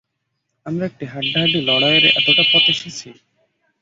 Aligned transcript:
আমরা 0.65 0.83
একটি 0.85 1.05
হাড্ডাহাড্ডি 1.05 1.59
লড়াইয়ের 1.69 2.05
এতটা 2.11 2.43
পথ 2.51 2.65
এসেছি। 2.73 3.09